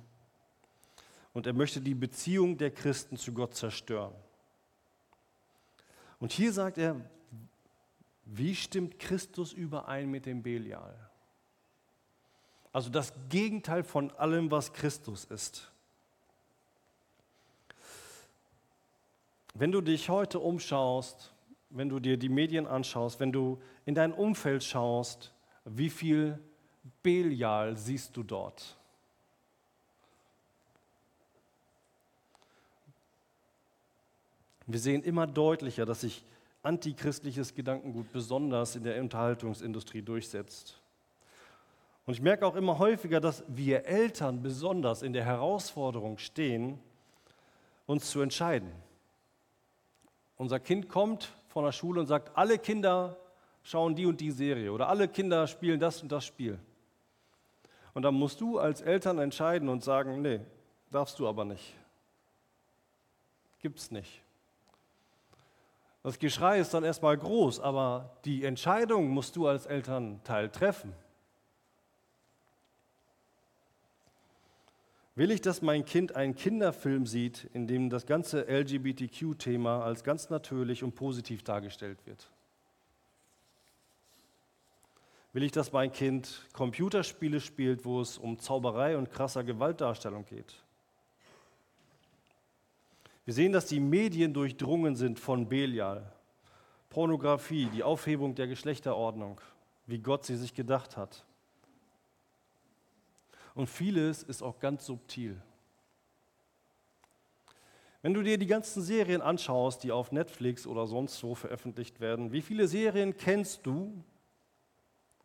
[1.34, 4.16] Und er möchte die Beziehung der Christen zu Gott zerstören.
[6.18, 7.00] Und hier sagt er,
[8.24, 10.96] wie stimmt Christus überein mit dem Belial?
[12.74, 15.72] Also das Gegenteil von allem, was Christus ist.
[19.54, 21.35] Wenn du dich heute umschaust,
[21.70, 25.34] wenn du dir die Medien anschaust, wenn du in dein Umfeld schaust,
[25.66, 26.40] wie viel
[27.02, 28.78] Belial siehst du dort?
[34.68, 36.24] Wir sehen immer deutlicher, dass sich
[36.64, 40.82] antichristliches Gedankengut besonders in der Unterhaltungsindustrie durchsetzt.
[42.06, 46.80] Und ich merke auch immer häufiger, dass wir Eltern besonders in der Herausforderung stehen,
[47.86, 48.72] uns zu entscheiden.
[50.38, 53.16] Unser Kind kommt von der Schule und sagt, alle Kinder
[53.64, 56.60] schauen die und die Serie oder alle Kinder spielen das und das Spiel.
[57.94, 60.42] Und dann musst du als Eltern entscheiden und sagen, nee,
[60.92, 61.74] darfst du aber nicht.
[63.60, 64.22] Gibt's nicht.
[66.04, 70.94] Das Geschrei ist dann erstmal groß, aber die Entscheidung musst du als Elternteil treffen.
[75.18, 80.30] Will ich, dass mein Kind einen Kinderfilm sieht, in dem das ganze LGBTQ-Thema als ganz
[80.30, 82.30] natürlich und positiv dargestellt wird?
[85.32, 90.54] Will ich, dass mein Kind Computerspiele spielt, wo es um Zauberei und krasser Gewaltdarstellung geht?
[93.24, 96.12] Wir sehen, dass die Medien durchdrungen sind von Belial,
[96.90, 99.40] Pornografie, die Aufhebung der Geschlechterordnung,
[99.88, 101.26] wie Gott sie sich gedacht hat.
[103.56, 105.42] Und vieles ist auch ganz subtil.
[108.02, 112.32] Wenn du dir die ganzen Serien anschaust, die auf Netflix oder sonst wo veröffentlicht werden,
[112.32, 114.04] wie viele Serien kennst du?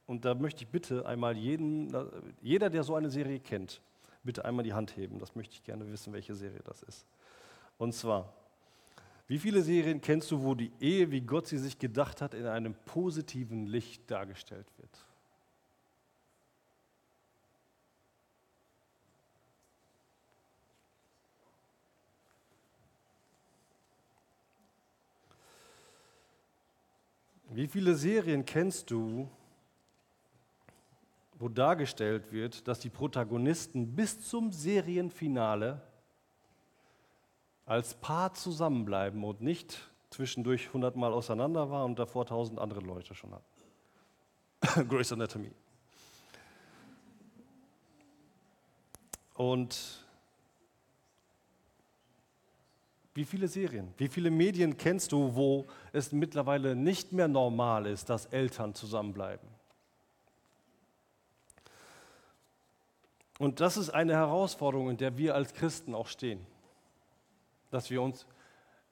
[0.07, 1.95] Und da möchte ich bitte einmal jeden,
[2.41, 3.83] jeder, der so eine Serie kennt,
[4.23, 5.19] bitte einmal die Hand heben.
[5.19, 7.05] Das möchte ich gerne wissen, welche Serie das ist.
[7.77, 8.33] Und zwar,
[9.27, 12.47] wie viele Serien kennst du, wo die Ehe, wie Gott sie sich gedacht hat, in
[12.47, 15.10] einem positiven Licht dargestellt wird?
[27.53, 29.29] Wie viele Serien kennst du,
[31.35, 35.83] wo dargestellt wird, dass die Protagonisten bis zum Serienfinale
[37.67, 43.33] als Paar zusammenbleiben und nicht zwischendurch hundertmal auseinander waren und davor tausend andere Leute schon
[43.33, 44.89] hatten.
[44.89, 45.51] Grace Anatomy.
[49.35, 50.05] Und
[53.15, 58.09] wie viele Serien, wie viele Medien kennst du, wo es mittlerweile nicht mehr normal ist,
[58.09, 59.49] dass Eltern zusammenbleiben?
[63.39, 66.47] Und das ist eine Herausforderung, in der wir als Christen auch stehen.
[67.71, 68.27] Dass wir uns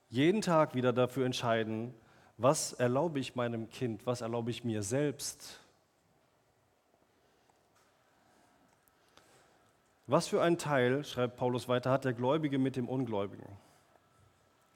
[0.08, 1.92] jeden Tag wieder dafür entscheiden,
[2.38, 5.60] was erlaube ich meinem Kind, was erlaube ich mir selbst.
[10.06, 13.46] Was für ein Teil, schreibt Paulus weiter, hat der Gläubige mit dem Ungläubigen?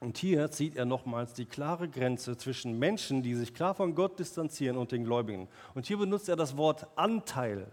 [0.03, 4.19] Und hier zieht er nochmals die klare Grenze zwischen Menschen, die sich klar von Gott
[4.19, 5.47] distanzieren, und den Gläubigen.
[5.73, 7.71] Und hier benutzt er das Wort Anteil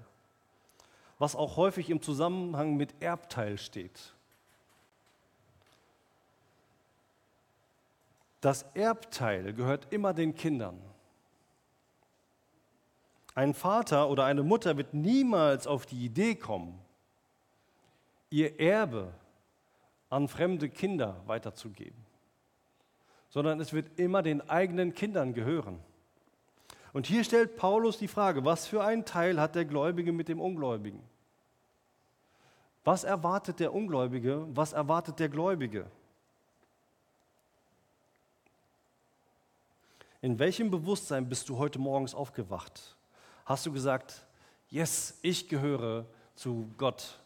[1.21, 4.15] was auch häufig im Zusammenhang mit Erbteil steht.
[8.41, 10.81] Das Erbteil gehört immer den Kindern.
[13.35, 16.81] Ein Vater oder eine Mutter wird niemals auf die Idee kommen,
[18.31, 19.13] ihr Erbe
[20.09, 22.03] an fremde Kinder weiterzugeben,
[23.31, 25.81] sondern es wird immer den eigenen Kindern gehören.
[26.93, 30.41] Und hier stellt Paulus die Frage, was für einen Teil hat der Gläubige mit dem
[30.41, 31.01] Ungläubigen?
[32.85, 34.47] Was erwartet der Ungläubige?
[34.51, 35.87] Was erwartet der Gläubige?
[40.23, 42.97] In welchem Bewusstsein bist du heute morgens aufgewacht?
[43.47, 44.27] Hast du gesagt,
[44.69, 47.19] yes, ich gehöre zu Gott.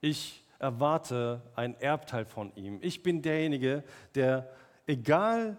[0.00, 2.78] Ich erwarte ein Erbteil von ihm.
[2.82, 4.48] Ich bin derjenige, der,
[4.90, 5.56] egal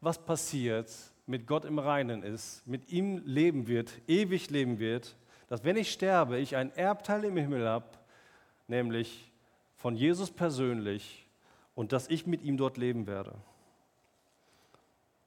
[0.00, 0.92] was passiert,
[1.26, 5.16] mit Gott im Reinen ist, mit ihm leben wird, ewig leben wird,
[5.48, 7.86] dass wenn ich sterbe, ich ein Erbteil im Himmel habe,
[8.66, 9.32] nämlich
[9.76, 11.26] von Jesus persönlich
[11.74, 13.34] und dass ich mit ihm dort leben werde.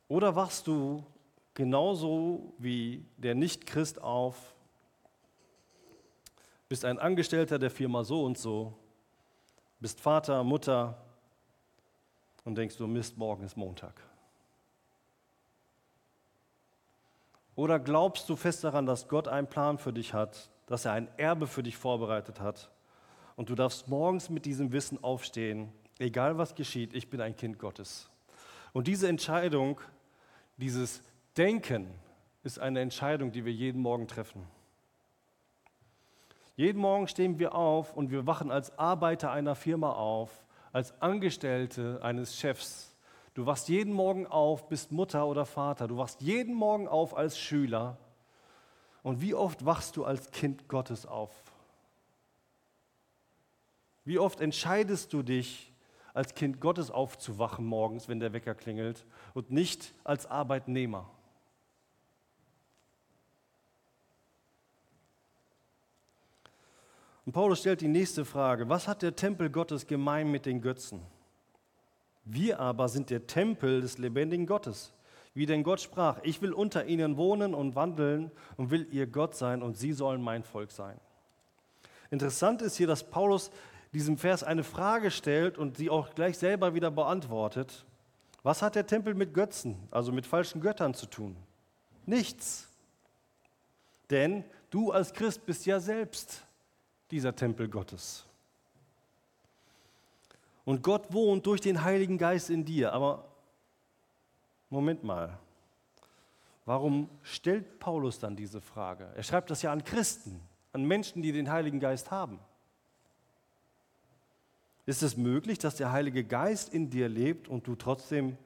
[0.07, 1.03] Oder wachst du
[1.53, 4.53] genauso wie der Nicht-Christ auf,
[6.69, 8.73] bist ein Angestellter der Firma so und so,
[9.79, 10.97] bist Vater, Mutter
[12.43, 14.01] und denkst du, Mist, morgen ist Montag.
[17.55, 21.07] Oder glaubst du fest daran, dass Gott einen Plan für dich hat, dass er ein
[21.17, 22.71] Erbe für dich vorbereitet hat
[23.35, 27.59] und du darfst morgens mit diesem Wissen aufstehen, egal was geschieht, ich bin ein Kind
[27.59, 28.09] Gottes.
[28.73, 29.79] Und diese Entscheidung,
[30.57, 31.03] dieses
[31.37, 31.87] Denken,
[32.43, 34.47] ist eine Entscheidung, die wir jeden Morgen treffen.
[36.55, 41.99] Jeden Morgen stehen wir auf und wir wachen als Arbeiter einer Firma auf, als Angestellte
[42.01, 42.91] eines Chefs,
[43.33, 45.87] Du wachst jeden Morgen auf, bist Mutter oder Vater.
[45.87, 47.97] Du wachst jeden Morgen auf als Schüler.
[49.03, 51.31] Und wie oft wachst du als Kind Gottes auf?
[54.03, 55.71] Wie oft entscheidest du dich,
[56.13, 61.09] als Kind Gottes aufzuwachen morgens, wenn der Wecker klingelt, und nicht als Arbeitnehmer?
[67.31, 70.99] Und Paulus stellt die nächste Frage, was hat der Tempel Gottes gemein mit den Götzen?
[72.25, 74.91] Wir aber sind der Tempel des lebendigen Gottes.
[75.33, 79.33] Wie denn Gott sprach, ich will unter ihnen wohnen und wandeln und will ihr Gott
[79.33, 80.99] sein und sie sollen mein Volk sein.
[82.09, 83.49] Interessant ist hier, dass Paulus
[83.93, 87.85] diesem Vers eine Frage stellt und sie auch gleich selber wieder beantwortet.
[88.43, 91.37] Was hat der Tempel mit Götzen, also mit falschen Göttern zu tun?
[92.05, 92.67] Nichts.
[94.09, 96.45] Denn du als Christ bist ja selbst
[97.11, 98.25] dieser Tempel Gottes.
[100.65, 102.93] Und Gott wohnt durch den Heiligen Geist in dir.
[102.93, 103.25] Aber
[104.69, 105.37] Moment mal,
[106.65, 109.09] warum stellt Paulus dann diese Frage?
[109.15, 110.39] Er schreibt das ja an Christen,
[110.71, 112.39] an Menschen, die den Heiligen Geist haben.
[114.85, 118.37] Ist es möglich, dass der Heilige Geist in dir lebt und du trotzdem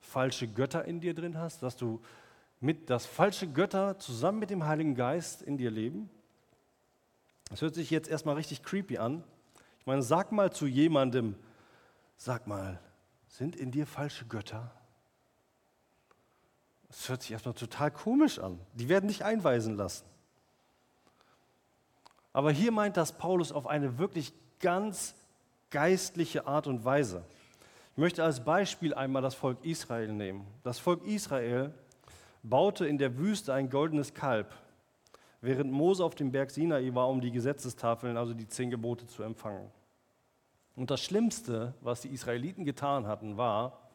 [0.00, 2.00] falsche Götter in dir drin hast, dass du
[2.60, 6.10] mit das falsche Götter zusammen mit dem Heiligen Geist in dir leben?
[7.52, 9.22] Das hört sich jetzt erstmal richtig creepy an.
[9.78, 11.36] Ich meine, sag mal zu jemandem,
[12.24, 12.78] Sag mal,
[13.26, 14.70] sind in dir falsche Götter?
[16.86, 18.60] Das hört sich erstmal total komisch an.
[18.74, 20.04] Die werden dich einweisen lassen.
[22.32, 25.16] Aber hier meint das Paulus auf eine wirklich ganz
[25.70, 27.24] geistliche Art und Weise.
[27.90, 30.46] Ich möchte als Beispiel einmal das Volk Israel nehmen.
[30.62, 31.74] Das Volk Israel
[32.44, 34.54] baute in der Wüste ein goldenes Kalb,
[35.42, 39.22] während Mose auf dem Berg Sinai war, um die Gesetzestafeln, also die zehn Gebote, zu
[39.22, 39.70] empfangen.
[40.74, 43.90] Und das Schlimmste, was die Israeliten getan hatten, war,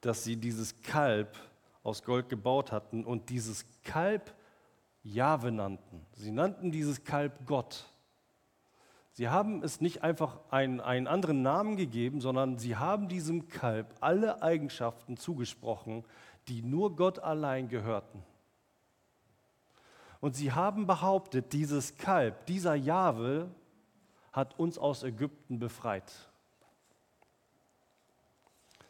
[0.00, 1.36] dass sie dieses Kalb
[1.82, 4.34] aus Gold gebaut hatten und dieses Kalb
[5.02, 6.06] Jahwe nannten.
[6.12, 7.86] Sie nannten dieses Kalb Gott.
[9.12, 13.94] Sie haben es nicht einfach einen, einen anderen Namen gegeben, sondern sie haben diesem Kalb
[14.00, 16.04] alle Eigenschaften zugesprochen,
[16.48, 18.22] die nur Gott allein gehörten.
[20.20, 23.50] Und sie haben behauptet, dieses Kalb, dieser Jahwe,
[24.32, 26.12] hat uns aus Ägypten befreit.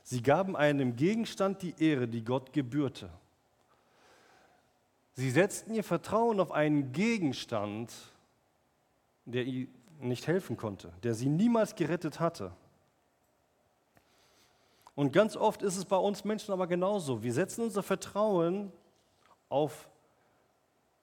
[0.02, 3.10] Sie gaben einem Gegenstand die Ehre, die Gott gebührte.
[5.12, 7.92] Sie setzten ihr Vertrauen auf einen Gegenstand,
[9.24, 12.52] der ihnen nicht helfen konnte, der sie niemals gerettet hatte.
[14.94, 17.22] Und ganz oft ist es bei uns Menschen aber genauso.
[17.22, 18.72] Wir setzen unser Vertrauen
[19.48, 19.89] auf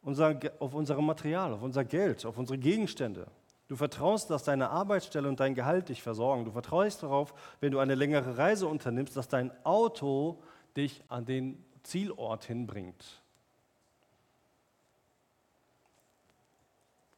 [0.08, 3.28] unser, auf unser Material, auf unser Geld, auf unsere Gegenstände.
[3.68, 6.46] Du vertraust, dass deine Arbeitsstelle und dein Gehalt dich versorgen.
[6.46, 10.42] Du vertraust darauf, wenn du eine längere Reise unternimmst, dass dein Auto
[10.78, 13.22] dich an den Zielort hinbringt.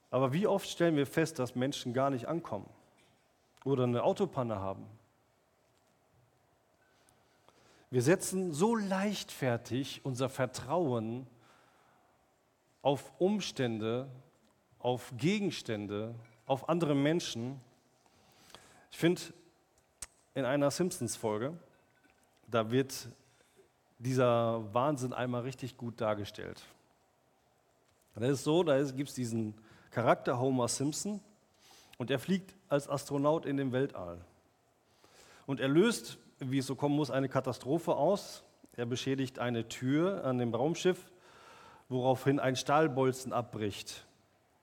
[0.09, 2.67] Aber wie oft stellen wir fest, dass Menschen gar nicht ankommen
[3.65, 4.87] oder eine Autopanne haben?
[7.91, 11.27] Wir setzen so leichtfertig unser Vertrauen
[12.81, 14.09] auf Umstände,
[14.79, 16.15] auf Gegenstände,
[16.45, 17.59] auf andere Menschen.
[18.91, 19.21] Ich finde,
[20.33, 21.57] in einer Simpsons-Folge,
[22.47, 23.09] da wird
[23.99, 26.63] dieser Wahnsinn einmal richtig gut dargestellt.
[28.15, 29.53] Das ist so, da gibt es diesen
[29.91, 31.21] Charakter Homer Simpson
[31.97, 34.19] und er fliegt als Astronaut in den Weltall.
[35.45, 38.43] Und er löst, wie es so kommen muss, eine Katastrophe aus.
[38.73, 41.11] Er beschädigt eine Tür an dem Raumschiff,
[41.89, 44.05] woraufhin ein Stahlbolzen abbricht.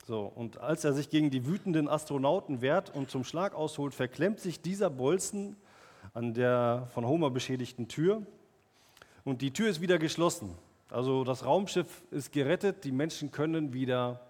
[0.07, 4.39] So, und als er sich gegen die wütenden Astronauten wehrt und zum Schlag ausholt, verklemmt
[4.39, 5.57] sich dieser Bolzen
[6.15, 8.23] an der von Homer beschädigten Tür
[9.25, 10.57] und die Tür ist wieder geschlossen.
[10.89, 14.21] Also das Raumschiff ist gerettet, die Menschen können wieder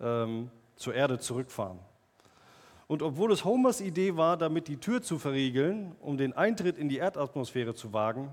[0.00, 1.78] ähm, zur Erde zurückfahren.
[2.88, 6.88] Und obwohl es Homers Idee war, damit die Tür zu verriegeln, um den Eintritt in
[6.88, 8.28] die Erdatmosphäre zu wagen,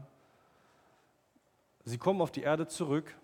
[1.86, 3.15] sie kommen auf die Erde zurück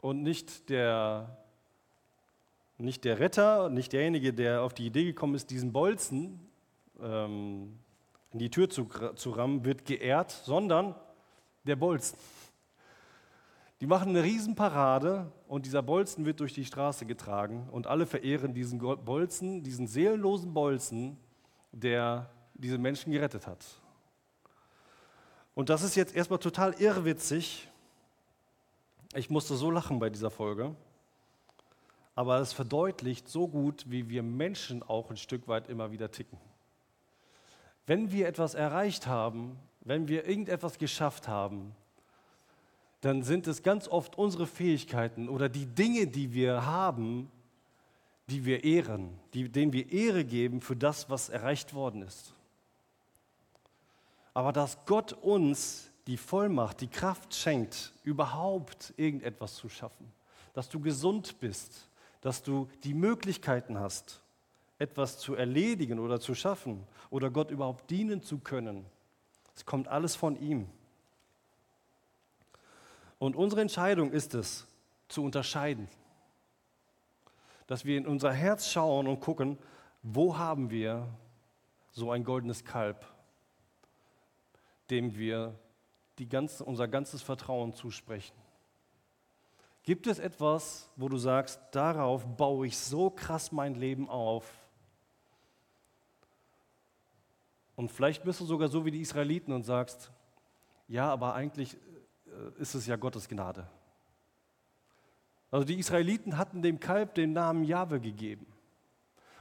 [0.00, 1.38] und nicht der
[2.80, 6.38] nicht der Retter, nicht derjenige, der auf die Idee gekommen ist, diesen Bolzen
[7.00, 7.76] ähm,
[8.32, 10.94] in die Tür zu, zu rammen, wird geehrt, sondern
[11.64, 12.18] der Bolzen.
[13.80, 18.52] Die machen eine Riesenparade und dieser Bolzen wird durch die Straße getragen und alle verehren
[18.54, 21.16] diesen Bolzen, diesen seelenlosen Bolzen,
[21.70, 23.64] der diese Menschen gerettet hat.
[25.54, 27.68] Und das ist jetzt erstmal total irrwitzig.
[29.14, 30.74] Ich musste so lachen bei dieser Folge
[32.18, 36.36] aber es verdeutlicht so gut, wie wir Menschen auch ein Stück weit immer wieder ticken.
[37.86, 41.76] Wenn wir etwas erreicht haben, wenn wir irgendetwas geschafft haben,
[43.02, 47.30] dann sind es ganz oft unsere Fähigkeiten oder die Dinge, die wir haben,
[48.28, 52.34] die wir ehren, die, denen wir Ehre geben für das, was erreicht worden ist.
[54.34, 60.10] Aber dass Gott uns die Vollmacht, die Kraft schenkt, überhaupt irgendetwas zu schaffen,
[60.54, 61.86] dass du gesund bist,
[62.22, 64.22] dass du die Möglichkeiten hast,
[64.78, 68.86] etwas zu erledigen oder zu schaffen oder Gott überhaupt dienen zu können.
[69.54, 70.70] Es kommt alles von ihm.
[73.18, 74.66] Und unsere Entscheidung ist es,
[75.08, 75.88] zu unterscheiden.
[77.66, 79.58] Dass wir in unser Herz schauen und gucken,
[80.02, 81.06] wo haben wir
[81.92, 83.04] so ein goldenes Kalb,
[84.88, 85.54] dem wir
[86.26, 88.34] ganze, unser ganzes Vertrauen zusprechen.
[89.82, 94.44] Gibt es etwas, wo du sagst, darauf baue ich so krass mein Leben auf?
[97.76, 100.10] Und vielleicht bist du sogar so wie die Israeliten und sagst,
[100.88, 101.76] ja, aber eigentlich
[102.26, 103.68] äh, ist es ja Gottes Gnade.
[105.50, 108.46] Also die Israeliten hatten dem Kalb den Namen Jahwe gegeben.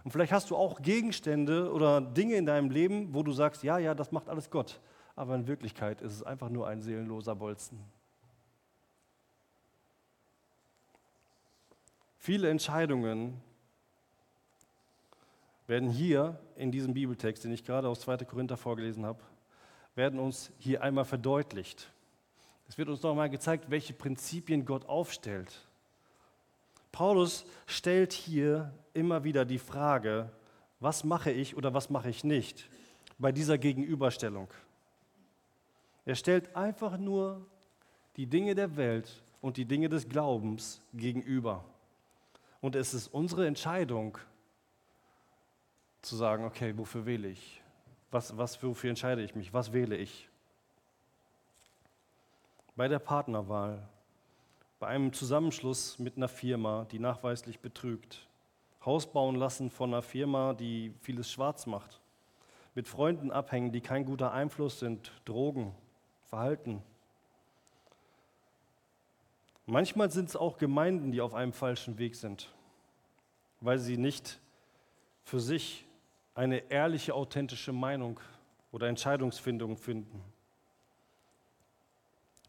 [0.03, 3.77] Und vielleicht hast du auch Gegenstände oder Dinge in deinem Leben, wo du sagst, ja,
[3.77, 4.79] ja, das macht alles Gott.
[5.17, 7.79] Aber in Wirklichkeit ist es einfach nur ein seelenloser Bolzen.
[12.19, 13.41] Viele Entscheidungen
[15.65, 18.17] werden hier in diesem Bibeltext, den ich gerade aus 2.
[18.25, 19.19] Korinther vorgelesen habe,
[19.95, 21.91] werden uns hier einmal verdeutlicht.
[22.69, 25.67] Es wird uns nochmal gezeigt, welche Prinzipien Gott aufstellt.
[26.91, 30.31] Paulus stellt hier immer wieder die Frage,
[30.79, 32.69] was mache ich oder was mache ich nicht
[33.17, 34.47] bei dieser Gegenüberstellung.
[36.07, 37.45] Er stellt einfach nur
[38.15, 41.63] die Dinge der Welt und die Dinge des Glaubens gegenüber.
[42.61, 44.17] Und es ist unsere Entscheidung
[46.01, 47.61] zu sagen, okay, wofür wähle ich?
[48.09, 49.53] Was, was, wofür entscheide ich mich?
[49.53, 50.27] Was wähle ich?
[52.77, 53.81] bei der Partnerwahl,
[54.79, 58.27] bei einem Zusammenschluss mit einer Firma, die nachweislich betrügt,
[58.85, 61.99] Haus bauen lassen von einer Firma, die vieles schwarz macht,
[62.75, 65.73] mit Freunden abhängen, die kein guter Einfluss sind, Drogen,
[66.27, 66.83] Verhalten.
[69.65, 72.53] Manchmal sind es auch Gemeinden, die auf einem falschen Weg sind,
[73.59, 74.39] weil sie nicht
[75.23, 75.85] für sich
[76.35, 78.19] eine ehrliche, authentische Meinung
[78.71, 80.21] oder Entscheidungsfindung finden,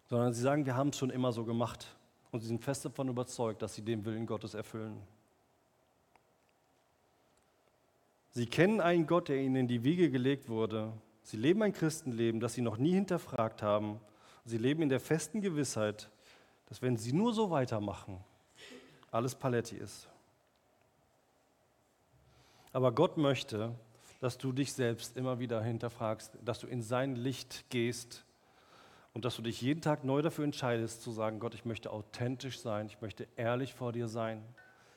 [0.08, 1.86] sondern sie sagen, wir haben es schon immer so gemacht
[2.30, 5.00] und sie sind fest davon überzeugt, dass sie den Willen Gottes erfüllen.
[8.30, 10.92] Sie kennen einen Gott, der ihnen in die Wiege gelegt wurde.
[11.28, 14.00] Sie leben ein Christenleben, das sie noch nie hinterfragt haben.
[14.46, 16.08] Sie leben in der festen Gewissheit,
[16.64, 18.24] dass wenn sie nur so weitermachen,
[19.10, 20.08] alles Paletti ist.
[22.72, 23.74] Aber Gott möchte,
[24.20, 28.24] dass du dich selbst immer wieder hinterfragst, dass du in sein Licht gehst
[29.12, 32.58] und dass du dich jeden Tag neu dafür entscheidest, zu sagen, Gott, ich möchte authentisch
[32.58, 34.42] sein, ich möchte ehrlich vor dir sein,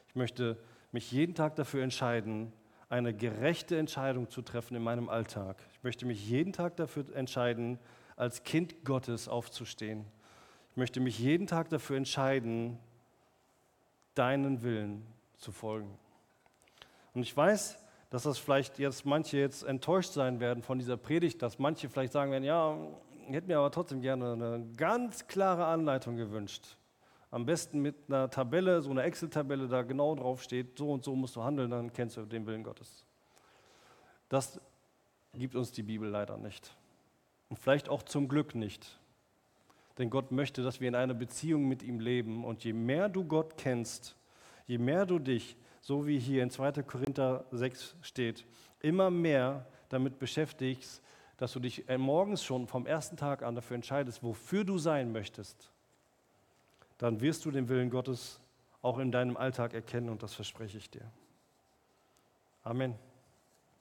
[0.08, 0.58] ich möchte
[0.94, 2.54] mich jeden Tag dafür entscheiden,
[2.88, 5.58] eine gerechte Entscheidung zu treffen in meinem Alltag.
[5.82, 7.80] Ich möchte mich jeden Tag dafür entscheiden,
[8.16, 10.06] als Kind Gottes aufzustehen.
[10.70, 12.78] Ich möchte mich jeden Tag dafür entscheiden,
[14.14, 15.08] deinen Willen
[15.40, 15.98] zu folgen.
[17.16, 17.80] Und ich weiß,
[18.12, 22.14] dass das vielleicht jetzt manche jetzt enttäuscht sein werden von dieser Predigt, dass manche vielleicht
[22.14, 22.78] sagen werden, ja,
[23.28, 26.78] ich hätte mir aber trotzdem gerne eine ganz klare Anleitung gewünscht.
[27.32, 31.16] Am besten mit einer Tabelle, so einer Excel-Tabelle, da genau drauf steht, so und so
[31.16, 33.04] musst du handeln, dann kennst du den Willen Gottes.
[34.30, 34.62] Das
[35.34, 36.76] gibt uns die Bibel leider nicht.
[37.50, 39.00] Und vielleicht auch zum Glück nicht.
[39.98, 42.44] Denn Gott möchte, dass wir in einer Beziehung mit ihm leben.
[42.44, 44.16] Und je mehr du Gott kennst,
[44.66, 46.84] je mehr du dich, so wie hier in 2.
[46.84, 48.46] Korinther 6 steht,
[48.80, 51.02] immer mehr damit beschäftigst,
[51.38, 55.72] dass du dich morgens schon vom ersten Tag an dafür entscheidest, wofür du sein möchtest,
[56.98, 58.40] dann wirst du den Willen Gottes
[58.82, 61.12] auch in deinem Alltag erkennen und das verspreche ich dir.
[62.64, 62.96] Amen.